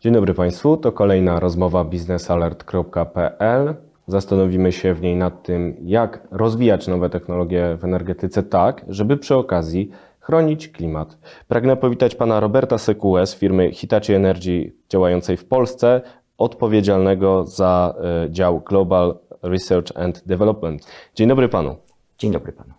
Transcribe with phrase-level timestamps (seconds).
[0.00, 3.74] Dzień dobry Państwu, to kolejna rozmowa biznesalert.pl.
[4.06, 9.34] Zastanowimy się w niej nad tym, jak rozwijać nowe technologie w energetyce tak, żeby przy
[9.36, 9.90] okazji
[10.20, 11.18] chronić klimat.
[11.48, 16.00] Pragnę powitać pana Roberta Sekułę z firmy Hitachi Energy działającej w Polsce,
[16.38, 17.94] odpowiedzialnego za
[18.24, 20.86] e, dział Global Research and Development.
[21.14, 21.76] Dzień dobry panu.
[22.18, 22.72] Dzień dobry panu.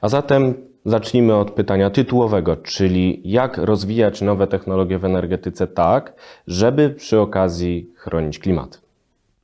[0.00, 0.54] A zatem
[0.88, 6.12] zacznijmy od pytania tytułowego, czyli jak rozwijać nowe technologie w energetyce tak,
[6.46, 8.80] żeby przy okazji chronić klimat.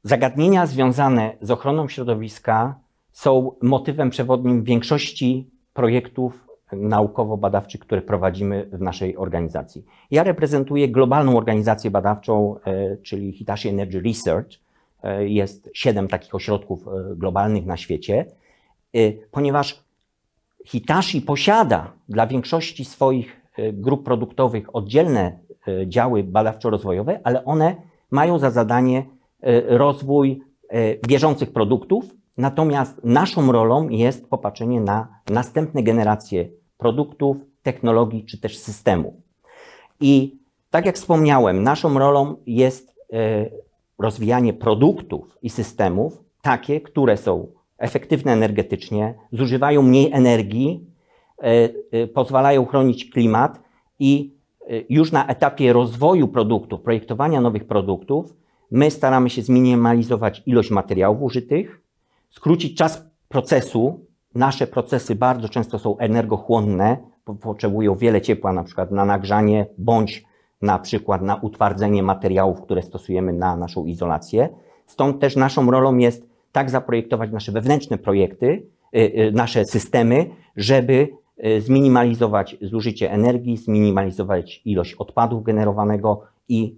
[0.03, 2.75] Zagadnienia związane z ochroną środowiska
[3.13, 9.85] są motywem przewodnim większości projektów naukowo-badawczych, które prowadzimy w naszej organizacji.
[10.11, 14.49] Ja reprezentuję globalną organizację badawczą, e, czyli Hitachi Energy Research.
[15.03, 18.27] E, jest siedem takich ośrodków e, globalnych na świecie,
[19.31, 19.84] ponieważ
[20.65, 23.41] Hitachi posiada dla większości swoich
[23.73, 25.39] grup produktowych oddzielne
[25.87, 27.77] działy badawczo-rozwojowe, ale one
[28.11, 29.05] mają za zadanie
[29.69, 30.43] rozwój
[31.09, 39.15] bieżących produktów, Natomiast naszą rolą jest popatrzenie na następne generacje produktów, technologii czy też systemów.
[40.01, 40.39] I
[40.71, 42.95] tak jak wspomniałem, naszą rolą jest
[43.99, 47.47] rozwijanie produktów i systemów takie, które są
[47.79, 50.87] efektywne energetycznie, zużywają mniej energii,
[51.39, 53.61] e, e, pozwalają chronić klimat
[53.99, 54.35] i
[54.89, 58.35] już na etapie rozwoju produktów, projektowania nowych produktów,
[58.71, 61.81] my staramy się zminimalizować ilość materiałów użytych,
[62.31, 64.07] skrócić czas procesu.
[64.35, 66.97] Nasze procesy bardzo często są energochłonne,
[67.41, 70.25] potrzebują wiele ciepła, na przykład na nagrzanie, bądź
[70.63, 74.49] na przykład na utwardzenie materiałów, które stosujemy na naszą izolację.
[74.87, 78.47] Stąd też naszą rolą jest tak zaprojektować nasze wewnętrzne projekty,
[78.97, 81.09] y, y, nasze systemy, żeby
[81.45, 86.77] y, zminimalizować zużycie energii, zminimalizować ilość odpadów generowanego i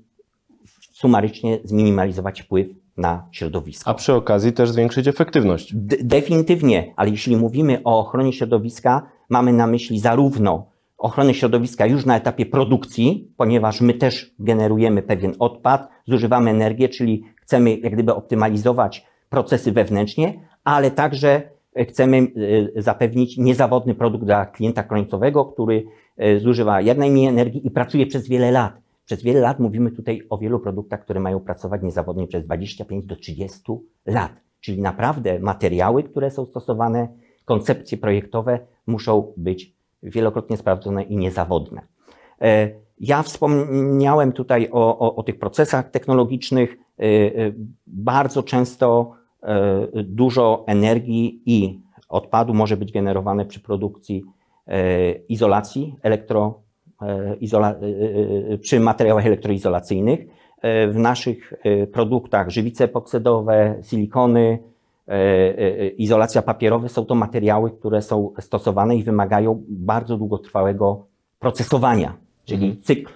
[0.93, 3.91] sumarycznie zminimalizować wpływ na środowisko.
[3.91, 5.75] A przy okazji też zwiększyć efektywność.
[6.03, 10.67] Definitywnie, ale jeśli mówimy o ochronie środowiska, mamy na myśli zarówno
[10.99, 17.25] ochronę środowiska już na etapie produkcji, ponieważ my też generujemy pewien odpad, zużywamy energię, czyli
[17.43, 21.43] chcemy jak gdyby optymalizować procesy wewnętrznie, ale także
[21.89, 22.27] chcemy
[22.77, 25.85] e, zapewnić niezawodny produkt dla klienta końcowego, który
[26.17, 28.81] e, zużywa jak najmniej energii i pracuje przez wiele lat.
[29.05, 33.17] Przez wiele lat mówimy tutaj o wielu produktach, które mają pracować niezawodnie przez 25 do
[33.17, 33.61] 30
[34.07, 34.33] lat.
[34.61, 37.09] Czyli naprawdę materiały, które są stosowane,
[37.45, 39.73] koncepcje projektowe muszą być
[40.03, 41.83] wielokrotnie sprawdzone i niezawodne.
[43.01, 46.77] Ja wspomniałem tutaj o, o, o tych procesach technologicznych.
[46.99, 47.53] E, e,
[47.87, 49.13] bardzo często
[50.05, 54.25] dużo energii i odpadu może być generowane przy produkcji
[55.29, 56.61] izolacji elektro
[57.41, 57.75] izola,
[58.61, 60.21] przy materiałach elektroizolacyjnych.
[60.89, 61.53] W naszych
[61.93, 64.59] produktach żywice epoksydowe, silikony,
[65.97, 71.07] izolacja papierowa są to materiały, które są stosowane i wymagają bardzo długotrwałego
[71.39, 73.13] procesowania, czyli cykl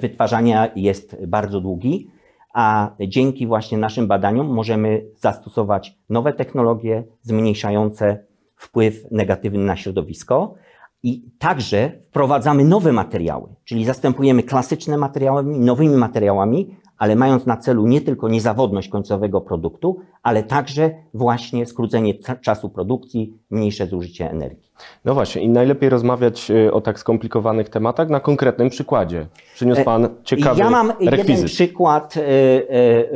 [0.00, 2.10] wytwarzania jest bardzo długi,
[2.54, 8.24] a dzięki właśnie naszym badaniom możemy zastosować nowe technologie zmniejszające
[8.56, 10.54] wpływ negatywny na środowisko.
[11.02, 17.86] I także wprowadzamy nowe materiały, czyli zastępujemy klasyczne materiałami nowymi materiałami, ale mając na celu
[17.86, 24.70] nie tylko niezawodność końcowego produktu, ale także właśnie skrócenie czasu produkcji, mniejsze zużycie energii.
[25.04, 29.26] No właśnie, i najlepiej rozmawiać y, o tak skomplikowanych tematach na konkretnym przykładzie.
[29.54, 31.28] Przyniósł e, Pan ciekawy Ja mam rekwizyt.
[31.28, 33.10] jeden przykład y, y,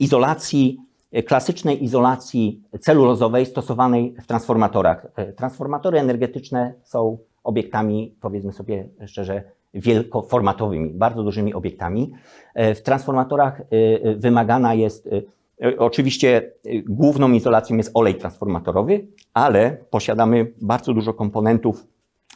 [0.00, 0.78] izolacji
[1.26, 5.06] klasycznej izolacji celulozowej stosowanej w transformatorach.
[5.36, 9.42] Transformatory energetyczne są obiektami, powiedzmy sobie szczerze,
[9.74, 12.12] wielkoformatowymi, bardzo dużymi obiektami.
[12.54, 13.64] E, w transformatorach e,
[14.16, 15.08] wymagana jest,
[15.78, 16.52] oczywiście
[16.88, 21.86] główną izolacją jest olej transformatorowy, ale posiadamy bardzo dużo komponentów,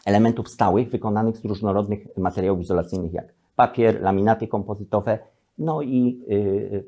[0.05, 5.19] elementów stałych wykonanych z różnorodnych materiałów izolacyjnych, jak papier, laminaty kompozytowe,
[5.59, 6.21] no i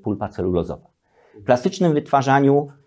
[0.02, 0.98] pulpa celulozowa.
[1.38, 2.77] W klasycznym wytwarzaniu e, e,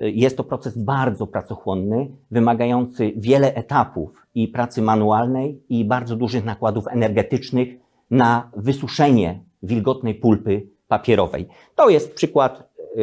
[0.00, 6.84] jest to proces bardzo pracochłonny, wymagający wiele etapów i pracy manualnej i bardzo dużych nakładów
[6.88, 7.68] energetycznych
[8.10, 11.48] na wysuszenie wilgotnej pulpy papierowej.
[11.74, 13.02] To jest przykład e,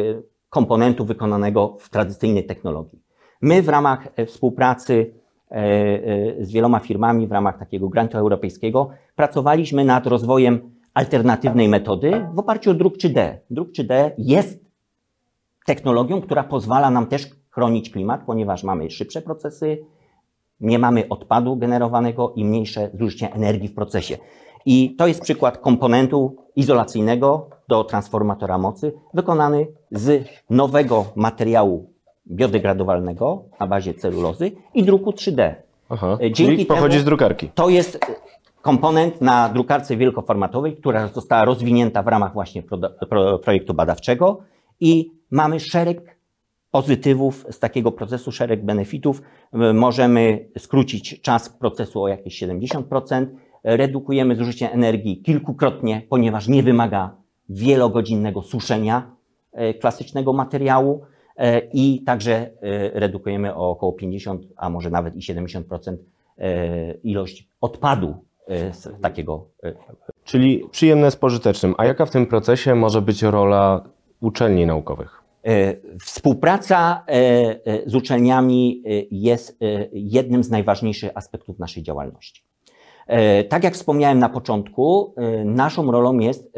[0.50, 3.02] komponentu wykonanego w tradycyjnej technologii.
[3.40, 5.14] My w ramach współpracy
[6.40, 10.60] z wieloma firmami, w ramach takiego grantu europejskiego, pracowaliśmy nad rozwojem
[10.94, 13.36] alternatywnej metody w oparciu o druk 3D.
[13.50, 14.63] Druk 3D jest
[15.64, 19.78] technologią, która pozwala nam też chronić klimat, ponieważ mamy szybsze procesy,
[20.60, 24.18] nie mamy odpadu generowanego i mniejsze zużycie energii w procesie.
[24.66, 31.90] I to jest przykład komponentu izolacyjnego do transformatora mocy, wykonany z nowego materiału
[32.30, 35.54] biodegradowalnego na bazie celulozy i druku 3D.
[35.88, 37.48] Aha, Dzięki czyli pochodzi temu- z drukarki.
[37.54, 37.98] To jest
[38.62, 42.78] komponent na drukarce wielkoformatowej, która została rozwinięta w ramach właśnie pro,
[43.08, 44.38] pro, projektu badawczego
[44.80, 46.16] i mamy szereg
[46.70, 49.22] pozytywów z takiego procesu, szereg benefitów.
[49.74, 53.26] Możemy skrócić czas procesu o jakieś 70%,
[53.64, 57.16] redukujemy zużycie energii kilkukrotnie, ponieważ nie wymaga
[57.48, 59.10] wielogodzinnego suszenia
[59.52, 61.02] e, klasycznego materiału
[61.36, 62.50] e, i także e,
[63.00, 65.96] redukujemy o około 50, a może nawet i 70%
[66.38, 68.14] e, ilość odpadu
[68.72, 69.46] z takiego
[70.24, 71.74] Czyli przyjemne z pożytecznym.
[71.78, 73.84] A jaka w tym procesie może być rola
[74.24, 75.24] uczelni naukowych?
[75.44, 79.58] E, Współpraca e, e, z uczelniami jest
[79.92, 82.44] jednym z najważniejszych aspektów naszej działalności.
[83.48, 86.52] Tak jak wspomniałem na początku, naszą rolą jest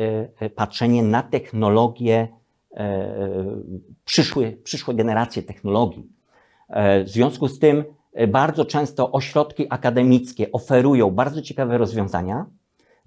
[0.55, 2.29] patrzenie na technologie,
[2.75, 3.15] e,
[4.65, 6.07] przyszłe, generacje technologii.
[7.05, 7.85] W związku z tym
[8.29, 12.47] bardzo często ośrodki akademickie oferują bardzo ciekawe rozwiązania,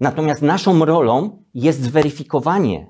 [0.00, 2.86] natomiast naszą rolą jest zweryfikowanie,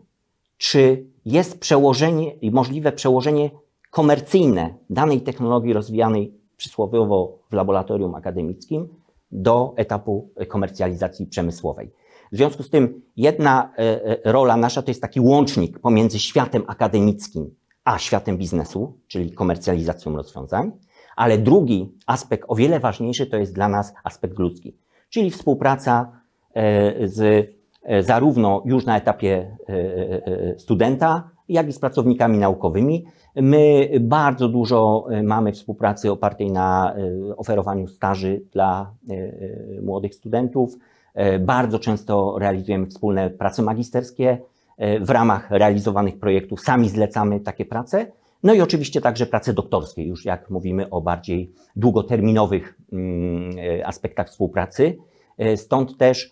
[0.59, 3.51] czy jest przełożenie i możliwe przełożenie
[3.91, 8.89] komercyjne danej technologii rozwijanej przysłowiowo w laboratorium akademickim
[9.33, 11.93] do etapu komercjalizacji przemysłowej.
[12.33, 16.65] W związku z tym jedna e, e, rola nasza to jest taki łącznik pomiędzy światem
[16.67, 20.73] akademickim a światem biznesu, czyli komercjalizacją rozwiązań,
[21.17, 24.77] ale drugi aspekt, o wiele ważniejszy, to jest dla nas aspekt ludzki,
[25.09, 26.21] czyli współpraca
[26.55, 27.51] e, z
[28.01, 33.05] zarówno już na etapie e, e, e, studenta, jak i z pracownikami naukowymi.
[33.37, 40.15] My bardzo dużo e, mamy współpracy opartej na e, oferowaniu staży dla e, e, młodych
[40.15, 40.79] studentów.
[41.15, 44.39] E, Bardzo często realizujemy wspólne prace magisterskie.
[44.79, 48.07] E, W ramach realizowanych projektów sami zlecamy takie prace.
[48.43, 54.29] No i oczywiście także prace doktorskie, już jak mówimy o bardziej długoterminowych mm, e, aspektach
[54.29, 54.97] współpracy.
[55.39, 56.31] E, Stąd też e,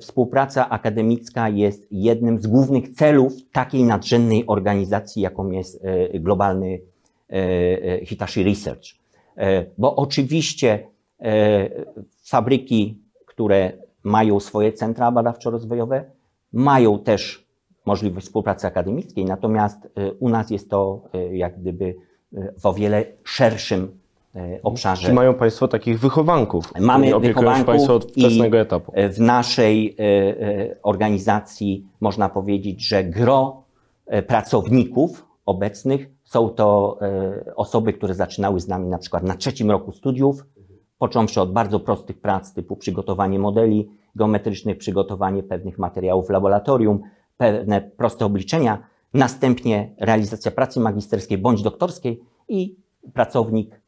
[0.00, 6.80] współpraca akademicka jest jednym z głównych celów takiej nadrzędnej organizacji, jaką jest e, globalny
[7.30, 8.84] e, e, Hitachi Research.
[9.36, 10.86] E, Bo oczywiście
[11.20, 11.70] e,
[12.24, 16.04] fabryki, które mają swoje centra badawczo-rozwojowe,
[16.52, 17.48] mają też
[17.86, 21.94] możliwość współpracy akademickiej, natomiast e, u nas jest to e, jak gdyby
[22.34, 24.07] e, w o wiele szerszym e,
[24.62, 25.06] obszarze.
[25.06, 26.72] Czy mają Państwo takich wychowanków?
[26.80, 28.92] Mamy wychowanków Państwo od wczesnego etapu.
[28.94, 33.62] E, W naszej e, e, organizacji można powiedzieć, że gro
[34.06, 39.70] e, pracowników obecnych są to e, osoby, które zaczynały z nami na przykład na trzecim
[39.70, 40.46] roku studiów,
[40.98, 47.00] począwszy od bardzo prostych prac typu przygotowanie modeli geometrycznych, przygotowanie pewnych materiałów w laboratorium,
[47.36, 48.82] pewne proste obliczenia,
[49.14, 52.76] następnie realizacja pracy magisterskiej bądź doktorskiej i
[53.14, 53.87] pracownik e, e,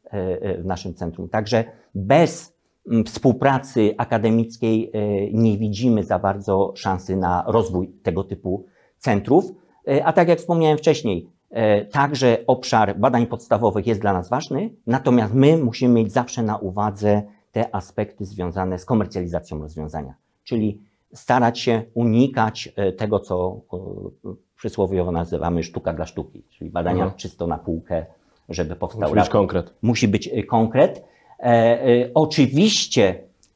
[0.57, 1.29] w naszym centrum.
[1.29, 1.63] Także
[1.95, 2.53] bez
[2.87, 8.65] mm, współpracy akademickiej e, nie widzimy za bardzo szansy na rozwój tego typu
[8.97, 9.51] centrów.
[9.87, 14.69] E, A tak jak wspomniałem wcześniej, e, także obszar badań podstawowych jest dla nas ważny,
[14.87, 17.21] natomiast my musimy mieć zawsze na uwadze
[17.51, 20.81] te aspekty związane z komercjalizacją rozwiązania, czyli
[21.13, 27.17] starać się unikać e, tego, co e, przysłowiowo nazywamy sztuka dla sztuki, czyli badania Mhm.
[27.19, 28.05] czysto na półkę,
[28.53, 29.73] żeby powstał Musi być raport konkret.
[29.81, 31.03] musi być e, konkret.
[31.39, 33.07] E, e, oczywiście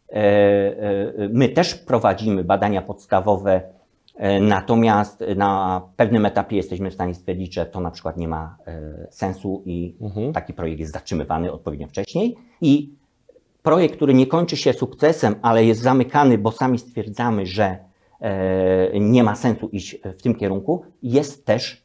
[0.10, 3.62] e, e, my też prowadzimy badania podstawowe,
[4.16, 8.58] e, natomiast na pewnym etapie jesteśmy w stanie stwierdzić, że to na przykład nie ma
[8.68, 10.34] e, sensu i Mhm.
[10.34, 12.36] taki projekt jest zatrzymywany odpowiednio wcześniej.
[12.62, 12.90] I
[13.64, 17.78] projekt, który nie kończy się sukcesem, ale jest zamykany, bo sami stwierdzamy, że
[19.00, 21.85] nie ma sensu iść w tym kierunku, jest też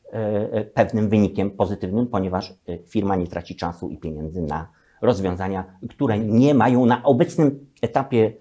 [0.74, 4.66] pewnym wynikiem pozytywnym, ponieważ e, firma nie traci czasu i pieniędzy na
[5.02, 8.32] rozwiązania, które nie mają na obecnym etapie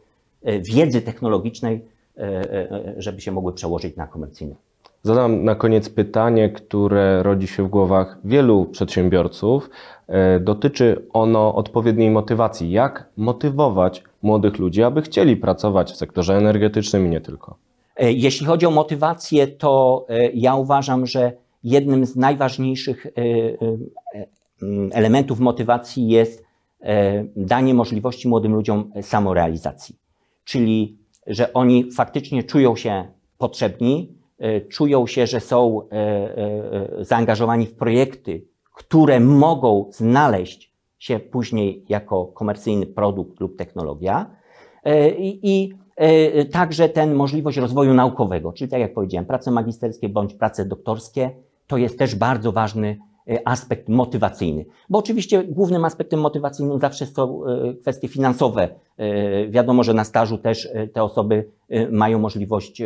[0.44, 1.86] e, wiedzy technologicznej,
[2.18, 4.56] e, e, e, żeby się mogły przełożyć na komercyjne.
[5.04, 9.70] Zadam na koniec pytanie, które rodzi się w głowach wielu przedsiębiorców.
[10.08, 12.72] E, Dotyczy ono odpowiedniej motywacji.
[12.72, 17.56] Jak motywować młodych ludzi, aby chcieli pracować w sektorze energetycznym i nie tylko?
[17.96, 21.32] E, Jeśli chodzi o motywację, to e, ja uważam, że
[21.63, 24.28] jednym z najważniejszych e, e,
[24.62, 26.44] m, elementów motywacji jest
[26.82, 29.96] e, danie możliwości młodym ludziom samorealizacji.
[30.44, 30.98] Czyli,
[31.28, 33.06] że oni faktycznie czują się
[33.38, 40.74] potrzebni, e, czują się, że są e, e, e, zaangażowani w projekty, które mogą znaleźć
[41.00, 44.36] się później jako komercyjny produkt lub technologia.
[44.84, 50.10] E, I, i e, także ten możliwość rozwoju naukowego, czyli tak jak powiedziałem, prace magisterskie
[50.10, 51.32] bądź prace doktorskie,
[51.70, 52.98] to jest też bardzo ważny
[53.30, 54.66] e, aspekt motywacyjny.
[54.90, 58.70] Bo oczywiście głównym aspektem motywacyjnym zawsze są e, kwestie finansowe.
[58.98, 61.46] E, Wiadomo, że na stażu też te osoby
[61.92, 62.82] mają możliwość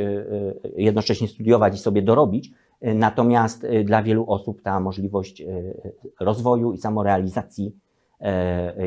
[0.75, 2.52] jednocześnie studiować i sobie dorobić.
[2.82, 5.44] Natomiast dla wielu osób ta możliwość
[6.20, 7.75] rozwoju i samorealizacji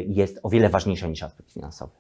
[0.07, 1.93] jest o wiele ważniejsza niż aspekt finansowy.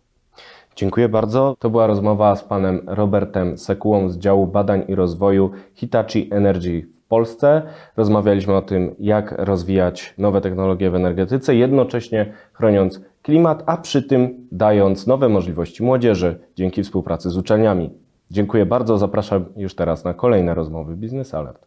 [0.76, 1.56] Dziękuję bardzo.
[1.58, 7.62] To była rozmowa z panem Robertem Sekułą z działu badań i rozwoju Hitachi Energy Polsce.
[7.96, 14.46] Rozmawialiśmy o tym, jak rozwijać nowe technologie w energetyce, jednocześnie chroniąc klimat, a przy tym
[14.52, 17.90] dając nowe możliwości młodzieży dzięki współpracy z uczelniami.
[18.30, 18.98] Dziękuję bardzo.
[18.98, 21.66] Zapraszam już teraz na kolejne rozmowy Biznes Alert.